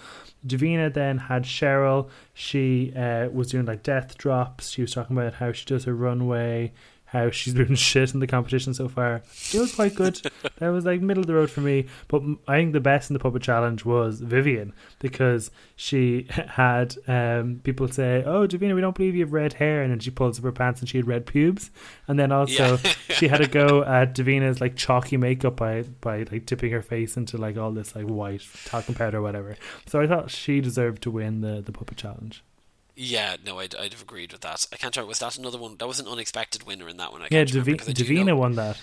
[0.47, 2.09] Davina then had Cheryl.
[2.33, 4.71] She uh, was doing like death drops.
[4.71, 6.73] She was talking about how she does her runway
[7.11, 9.21] how she's been shit in the competition so far.
[9.53, 10.21] It was quite good.
[10.57, 11.87] that was like middle of the road for me.
[12.07, 17.61] But I think the best in the puppet challenge was Vivienne because she had um,
[17.63, 20.37] people say, "Oh, Davina, we don't believe you have red hair," and then she pulls
[20.37, 21.71] up her pants and she had red pubes.
[22.07, 22.93] And then also yeah.
[23.09, 27.17] she had to go at Davina's like chalky makeup by by like dipping her face
[27.17, 29.55] into like all this like white talcum powder or whatever.
[29.87, 32.43] So I thought she deserved to win the the puppet challenge.
[33.01, 34.67] Yeah, no, I'd, I'd have agreed with that.
[34.73, 35.07] I can't remember.
[35.07, 35.77] Was that another one?
[35.77, 37.21] That was an unexpected winner in that one.
[37.21, 38.77] I yeah, Davi- Davina won that.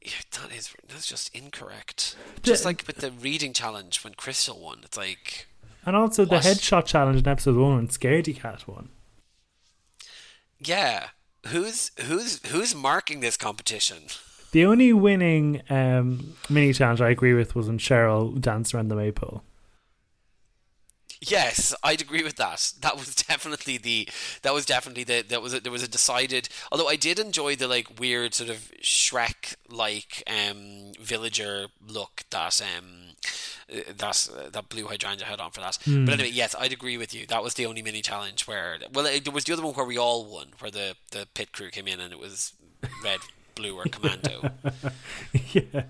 [0.00, 2.14] Yeah, that is that's just incorrect.
[2.44, 5.48] Just like with the reading challenge when Crystal won, it's like.
[5.84, 6.44] And also what?
[6.44, 8.90] the headshot challenge in episode one when Scaredy Kat won.
[10.60, 11.08] Yeah,
[11.48, 14.04] who's who's who's marking this competition?
[14.52, 18.94] The only winning um, mini challenge I agree with was when Cheryl danced around the
[18.94, 19.42] maypole.
[21.20, 22.72] Yes, I'd agree with that.
[22.80, 24.08] That was definitely the
[24.42, 26.48] that was definitely the that was a, there was a decided.
[26.72, 32.62] Although I did enjoy the like weird sort of Shrek like um, villager look that
[32.62, 33.16] um
[33.68, 35.78] that uh, that Blu Hydrangea had on for that.
[35.84, 36.06] Mm.
[36.06, 37.26] But anyway, yes, I'd agree with you.
[37.26, 39.86] That was the only mini challenge where well, it, there was the other one where
[39.86, 42.54] we all won, where the the pit crew came in and it was
[43.04, 43.20] red,
[43.54, 44.52] blue, or commando.
[45.52, 45.82] yeah.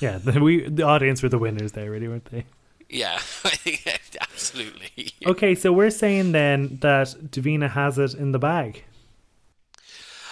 [0.00, 2.44] Yeah, the, we the audience were the winners there, really, weren't they?
[2.92, 3.18] Yeah,
[4.20, 5.12] absolutely.
[5.26, 8.84] Okay, so we're saying then that Davina has it in the bag.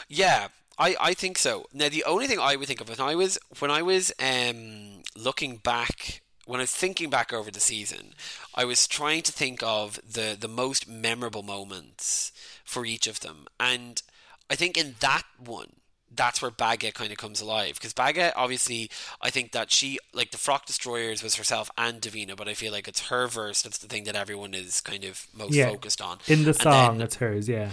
[0.09, 1.67] Yeah, I, I think so.
[1.73, 5.03] Now the only thing I would think of when I was when I was um,
[5.17, 8.15] looking back when I was thinking back over the season,
[8.55, 12.33] I was trying to think of the the most memorable moments
[12.65, 14.03] for each of them, and
[14.51, 15.80] I think in that one,
[16.15, 18.91] that's where Baga kind of comes alive because Baga obviously
[19.23, 22.73] I think that she like the Frock Destroyers was herself and Davina, but I feel
[22.73, 25.69] like it's her verse that's the thing that everyone is kind of most Yeah.
[25.71, 26.19] focused on.
[26.27, 27.71] In the song, then- it's hers, yeah.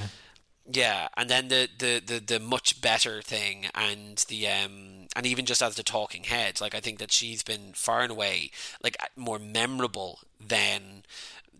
[0.71, 5.45] yeah, and then the, the, the, the much better thing, and the um, and even
[5.45, 8.51] just as the talking head, like I think that she's been far and away
[8.83, 11.03] like more memorable than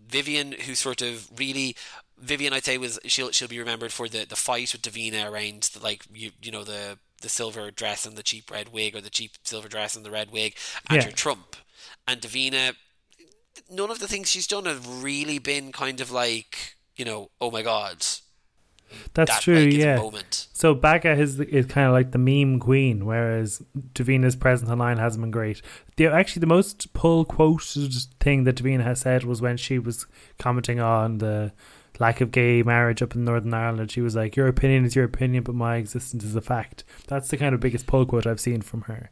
[0.09, 1.75] Vivienne, who sort of really
[2.19, 5.63] Vivienne, I'd say was she'll she'll be remembered for the, the fight with Davina around
[5.73, 9.01] the, like you you know the the silver dress and the cheap red wig, or
[9.01, 10.55] the cheap silver dress and the red wig,
[10.89, 11.05] and Yeah.
[11.05, 11.55] her trump,
[12.07, 12.75] and Davina.
[13.69, 17.51] None of the things she's done have really been kind of like you know, oh
[17.51, 17.97] my god,
[19.13, 19.97] That's that true, like, yeah.
[19.97, 20.47] moment.
[20.53, 23.61] So Baga is is kind of like the meme queen, whereas
[23.93, 25.61] Davina's presence online hasn't been great.
[25.97, 30.05] The actually the most pull quoted thing that Davina has said was when she was
[30.39, 31.51] commenting on the
[31.99, 33.91] lack of gay marriage up in Northern Ireland.
[33.91, 37.29] She was like, "Your opinion is your opinion, but my existence is a fact." That's
[37.29, 39.11] the kind of biggest pull quote I've seen from her.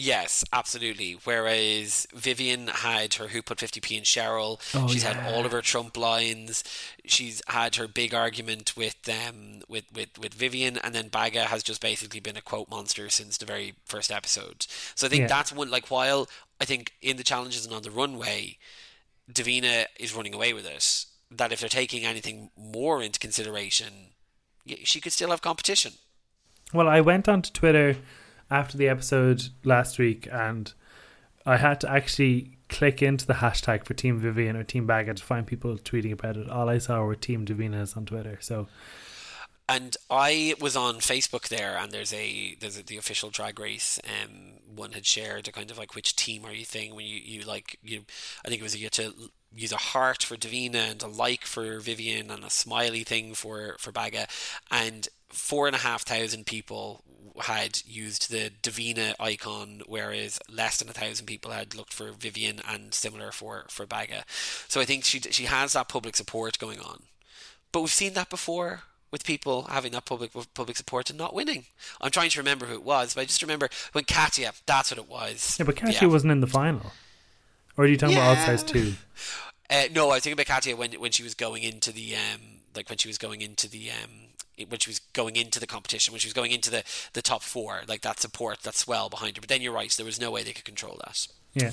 [0.00, 1.18] Yes, absolutely.
[1.24, 4.60] Whereas Vivienne had her Who Put 50p in Cheryl.
[4.72, 5.14] Oh, She's yeah.
[5.14, 6.62] had all of her Trump lines.
[7.04, 11.64] She's had her big argument with um with, with, with Vivienne and then Baga has
[11.64, 14.66] just basically been a quote monster since the very first episode.
[14.94, 15.26] So I think Yeah.
[15.26, 16.28] that's one like while
[16.60, 18.56] I think in the challenges and on the runway,
[19.32, 21.06] Davina is running away with it.
[21.30, 24.12] That if they're taking anything more into consideration,
[24.84, 25.92] she could still have competition.
[26.72, 27.96] Well, I went onto Twitter
[28.50, 30.72] after the episode last week and
[31.46, 35.22] I had to actually click into the hashtag for Team Vivienne or Team Baga to
[35.22, 36.48] find people tweeting about it.
[36.48, 38.38] All I saw were Team Davinas on Twitter.
[38.40, 38.68] So
[39.68, 43.98] And I was on Facebook there, and there's a there's a, the official Drag Race.
[44.04, 47.16] Um, one had shared a kind of like which team are you thing when you,
[47.16, 48.04] you like you.
[48.44, 49.14] I think it was you had to
[49.54, 53.76] use a heart for Davina and a like for Vivienne and a smiley thing for
[53.78, 54.26] for Baga,
[54.70, 57.04] and four and a half thousand people
[57.40, 62.60] had used the Davina icon, whereas less than a thousand people had looked for Vivienne
[62.68, 64.24] and similar for for Baga.
[64.68, 67.04] So I think she she has that public support going on.
[67.72, 71.66] But we've seen that before with people having that public public support and not winning.
[72.00, 74.98] I'm trying to remember who it was, but I just remember when Katya, that's what
[74.98, 75.56] it was.
[75.58, 76.92] yeah, but Katya wasn't in the final.
[77.78, 78.72] Or are you talking about All Stars Yeah.
[78.72, 78.92] two?
[79.70, 82.40] Uh, no, I was thinking about Katya when when she was going into the um
[82.74, 86.10] like when she was going into the um when she was going into the competition
[86.10, 89.36] when she was going into the the top four like that support that swell behind
[89.36, 89.42] her.
[89.42, 91.28] But then you're right, there was no way they could control that.
[91.52, 91.72] Yeah.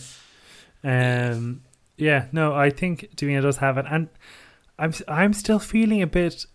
[0.83, 1.61] Um.
[1.95, 2.25] Yeah.
[2.33, 4.09] No, I think Davina does have it, and
[4.77, 6.45] I'm I'm still feeling a bit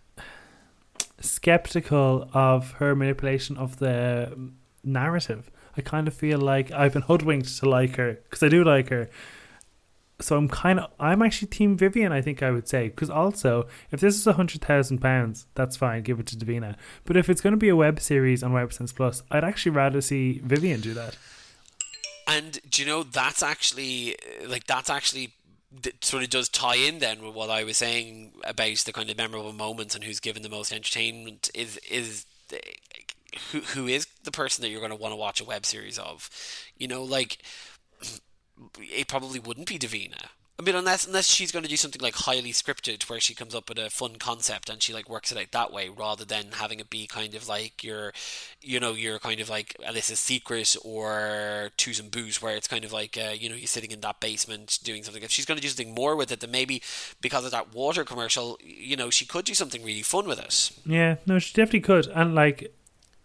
[1.20, 4.50] skeptical of her manipulation of the
[4.84, 5.50] narrative.
[5.76, 8.88] I kind of feel like I've been hoodwinked to like her because I do like
[8.90, 9.08] her.
[10.20, 12.12] So I'm kind of I'm actually Team Vivienne.
[12.12, 15.76] I think I would say because also if this is a hundred thousand pounds, that's
[15.76, 16.02] fine.
[16.02, 16.76] Give it to Davina.
[17.04, 19.72] But if it's going to be a web series on WOW Presents Plus, I'd actually
[19.72, 21.16] rather see Vivienne do that.
[22.26, 25.32] And do you know that's actually uh, like that's actually
[26.00, 29.16] sort of does tie in then with what I was saying about the kind of
[29.16, 32.58] memorable moments and who's given the most entertainment is is eh,
[33.52, 35.98] who who is the person that you're going to want to watch a web series
[35.98, 36.28] of,
[36.76, 37.38] you know, like
[38.78, 40.28] it probably wouldn't be Davina.
[40.60, 43.54] I mean, unless unless she's going to do something like highly scripted, where she comes
[43.54, 46.52] up with a fun concept and she like works it out that way, rather than
[46.52, 48.12] having it be kind of like your,
[48.60, 52.84] you know, your kind of like Alyssa's Secret or Twos and Booze, where it's kind
[52.84, 55.22] of like uh, you know you're sitting in that basement doing something.
[55.22, 56.82] If she's going to do something more with it, then maybe
[57.22, 60.72] because of that water commercial, you know, she could do something really fun with it.
[60.84, 62.06] Yeah, no, she definitely could.
[62.08, 62.70] And like,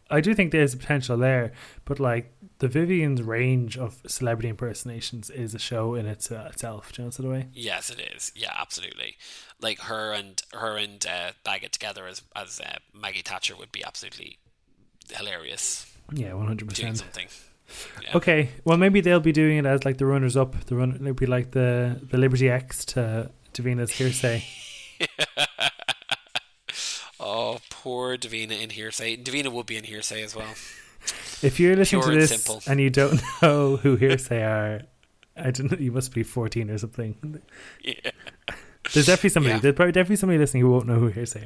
[0.09, 1.51] I do think there's potential there,
[1.83, 6.93] but like the Vivienne's range of celebrity impersonations is a show in its, uh, itself.
[6.93, 7.47] Do you know of way?
[7.53, 8.31] Yes, it is.
[8.35, 9.17] Yeah, absolutely.
[9.61, 13.83] Like her and her and uh, Baggett together as as uh, Maggie Thatcher would be
[13.83, 14.37] absolutely
[15.11, 16.97] hilarious Yeah, one hundred percent.
[16.97, 17.27] something.
[18.03, 18.17] Yeah.
[18.17, 20.65] Okay, well maybe they'll be doing it as like the runners up.
[20.65, 24.43] The run it'll be like the the Liberty X to Davina's hearsay.
[27.19, 29.15] Oh, poor Davina in hearsay.
[29.15, 30.49] Davina would be in hearsay as well.
[31.43, 32.63] If you're listening Pure to this simple.
[32.67, 34.81] and you don't know who hearsay are,
[35.37, 35.77] I don't know.
[35.77, 37.41] You must be fourteen or something.
[37.83, 37.93] Yeah.
[38.93, 39.53] There's definitely somebody.
[39.55, 39.59] Yeah.
[39.61, 41.43] There's probably definitely somebody listening who won't know who Hearsay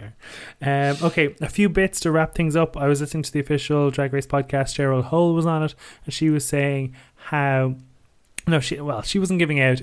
[0.62, 0.92] are.
[0.92, 2.76] Um, okay, a few bits to wrap things up.
[2.76, 4.76] I was listening to the official Drag Race podcast.
[4.76, 5.74] Cheryl Hole was on it,
[6.06, 7.76] and she was saying how
[8.48, 9.82] no, she well, she wasn't giving out.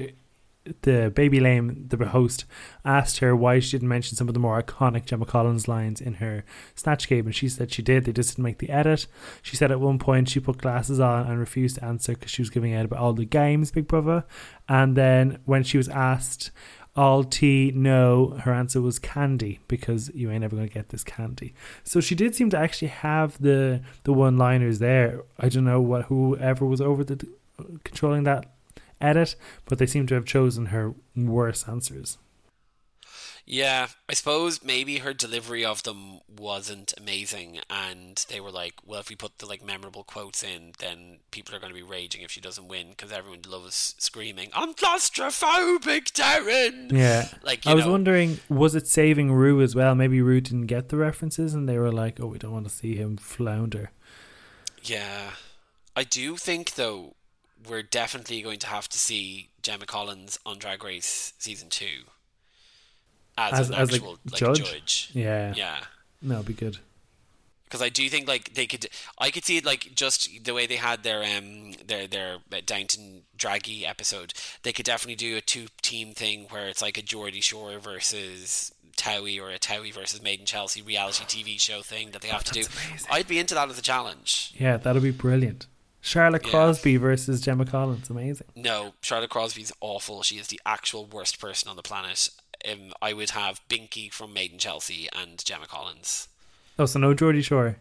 [0.83, 2.45] The baby lame, the host,
[2.85, 6.15] asked her why she didn't mention some of the more iconic Gemma Collins lines in
[6.15, 8.05] her Snatch Game, and she said she did.
[8.05, 9.07] They just didn't make the edit.
[9.43, 12.43] She said at one point she put glasses on and refused to answer because she
[12.43, 14.25] was giving out about all the games, Big Brother.
[14.69, 16.51] And then when she was asked
[16.97, 21.05] all tea no her answer was candy because you ain't ever going to get this
[21.05, 25.65] candy so she did seem to actually have the the one liners there i don't
[25.65, 28.56] know what whoever was over the uh, controlling that
[29.01, 32.19] edit but they seem to have chosen her worse answers.
[33.49, 38.99] Yeah, I suppose maybe her delivery of them wasn't amazing, and they were like, "Well,
[38.99, 42.23] if we put the like memorable quotes in, then people are going to be raging
[42.23, 47.29] if she doesn't win because everyone loves screaming, I'm claustrophobic, Darren." yeah.
[47.45, 49.95] Like you i was know, wondering was it saving Ru as well?
[49.95, 52.75] Maybe Ru didn't get the references and they were like oh we don't want to
[52.75, 53.93] see him flounder.
[54.83, 55.31] Yeah,
[55.95, 57.15] I do think though
[57.69, 62.05] we're definitely going to have to see Gemma Collins on Drag Race season two
[63.39, 64.59] as, As- an as actual like judge?
[64.73, 65.11] judge.
[65.13, 65.79] yeah, Yeah.
[66.23, 66.79] no it'd be good
[67.65, 68.87] because I do think like they could,
[69.19, 73.23] I could see it like just the way they had their um their their Downton
[73.37, 74.33] Draggy episode.
[74.63, 78.73] They could definitely do a two team thing where it's like a Geordie Shore versus
[78.97, 82.45] Towie or a Towie versus Made in Chelsea reality TV show thing that they have
[82.45, 82.61] to do.
[82.61, 83.09] Amazing.
[83.11, 84.55] I'd be into that as a challenge.
[84.57, 85.67] yeah that'll be brilliant
[86.07, 86.51] charlotte Yeah.
[86.51, 90.23] crosby versus gemma collins amazing No, Charlotte Crosby's awful.
[90.23, 92.29] She is the actual worst person on the planet.
[92.71, 96.29] Um, I would have Binky from Made in Chelsea and Gemma Collins.
[96.79, 97.77] oh so no geordie shore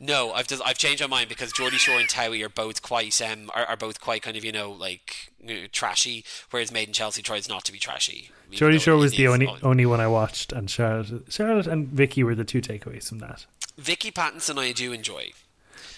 [0.00, 3.20] No, I've just, I've changed my mind because Geordie Shore and Towie are both quite
[3.22, 6.88] um are, are both quite kind of you know like you know, trashy, whereas Made
[6.88, 8.30] in Chelsea tries not to be trashy.
[8.50, 12.34] Geordie Shore was the only only one I watched, and Charlotte, Charlotte and Vicky were
[12.34, 13.46] the two takeaways from that.
[13.78, 15.32] Vicky Pattison I do enjoy,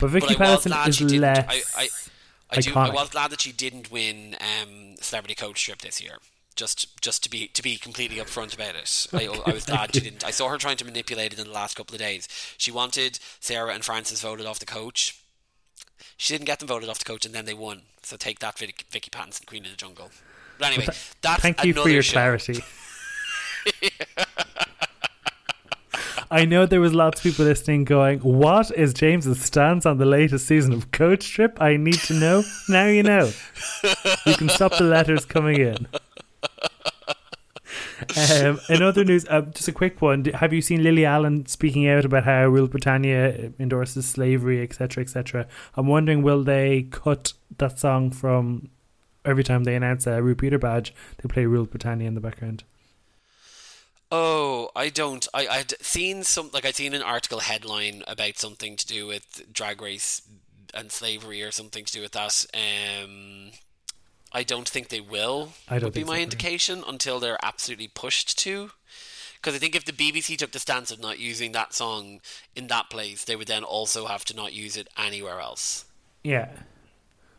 [0.00, 1.46] But Vicky but Pattison is less.
[1.48, 1.88] I, I,
[2.50, 2.74] I do.
[2.74, 6.18] I was glad that she didn't win um, Celebrity Coach Trip this year.
[6.54, 10.00] Just, just to be to be completely upfront about it, I, I was glad she
[10.04, 10.24] didn't.
[10.24, 12.28] I saw her trying to manipulate it in the last couple of days.
[12.56, 15.20] She wanted Sarah and Francis voted off the coach.
[16.16, 17.82] She didn't get them voted off the coach, and then they won.
[18.02, 20.10] So take that, Vic, Vicky Pattison, Queen of the Jungle.
[20.58, 22.12] But anyway, that's Thank you for your show.
[22.14, 22.64] clarity.
[26.30, 30.06] I know there was lots of people listening going, What is James's stance on the
[30.06, 31.60] latest season of Coach Trip?
[31.60, 32.42] I need to know.
[32.68, 33.30] Now you know.
[34.26, 35.86] You can stop the letters coming in.
[38.30, 40.24] Um, in other news, uh, just a quick one.
[40.26, 45.46] Have you seen Lily Allen speaking out about how Rule Britannia endorses slavery, etc., etc.?
[45.74, 48.68] I'm wondering, will they cut that song from
[49.24, 50.94] every time they announce a RuPeter badge?
[51.18, 52.64] They play Rule Britannia in the background.
[54.12, 55.26] Oh, I don't.
[55.34, 59.52] I I'd seen some like I'd seen an article headline about something to do with
[59.52, 60.22] drag race
[60.74, 62.46] and slavery or something to do with that.
[62.54, 63.50] Um,
[64.32, 65.52] I don't think they will.
[65.68, 68.70] I don't would be my so, indication until they're absolutely pushed to.
[69.36, 72.20] Because I think if the BBC took the stance of not using that song
[72.54, 75.84] in that place, they would then also have to not use it anywhere else.
[76.24, 76.48] Yeah.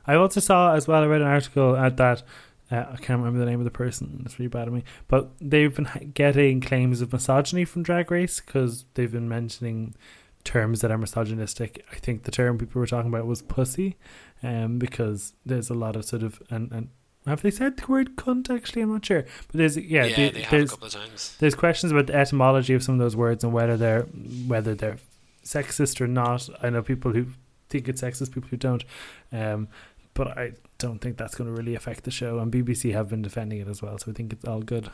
[0.06, 2.24] I also saw as well, I read an article at that.
[2.70, 4.22] Uh, I can't remember the name of the person.
[4.26, 4.84] It's really bad of me.
[5.08, 9.96] But they've been getting claims of misogyny from Drag Race because they've been mentioning
[10.44, 11.86] terms that are misogynistic.
[11.92, 13.96] I think the term people were talking about was pussy,
[14.44, 16.90] um, because there's a lot of sort of and and
[17.26, 18.50] have they said the word cunt?
[18.50, 19.24] Actually, I'm not sure.
[19.24, 21.36] But there's yeah, Yeah, the- they have a there's couple of times.
[21.40, 24.04] there's questions about the etymology of some of those words and whether they're
[24.48, 24.98] whether they're
[25.44, 26.48] sexist or not.
[26.62, 27.28] I know people who
[27.70, 28.84] think it's sexist, people who don't.
[29.34, 29.68] Um,
[30.18, 32.40] but I don't think that's going to really affect the show.
[32.40, 34.90] And BBC have been defending it as well, so I think it's all good.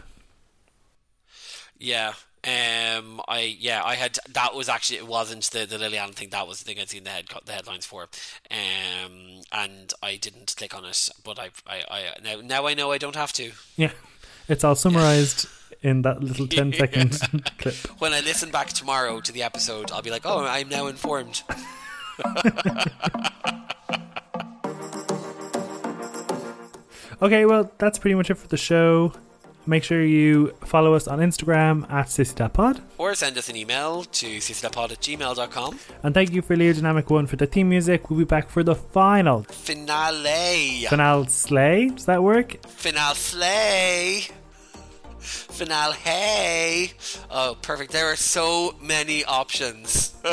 [1.79, 2.13] Yeah.
[2.45, 3.21] Um.
[3.25, 3.81] I yeah.
[3.85, 6.29] I had that was actually it wasn't the the Lily Allen thing.
[6.31, 8.09] That was the thing I'd seen the head the headlines for.
[8.51, 9.41] Um.
[9.53, 12.97] And I didn't click on it, but I I, I now now I know I
[12.97, 13.53] don't have to.
[13.77, 13.91] Yeah,
[14.49, 15.47] it's all summarized
[15.81, 17.19] in that little 10 second
[17.59, 17.75] clip.
[17.99, 21.43] When I listen back tomorrow to the episode, I'll be like, oh, I'm now informed.
[27.23, 29.13] Okay, well, that's pretty much it for the show.
[29.65, 32.81] Make sure you follow us on Instagram at sissythatpod.
[32.97, 35.79] Or send us an email to sissythatpod at gmail.com.
[36.03, 38.09] And thank you for Leo Dynamic 1 for the theme music.
[38.09, 40.85] We'll be back for the final Finale.
[40.89, 41.87] finale slay.
[41.89, 42.61] Does that work?
[42.67, 44.27] Finale slay.
[45.19, 46.91] Finale hey.
[47.31, 47.93] Oh, perfect.
[47.93, 50.13] There are so many options.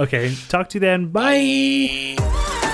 [0.00, 1.08] Okay, talk to you then.
[1.08, 2.14] Bye.
[2.16, 2.66] Bye.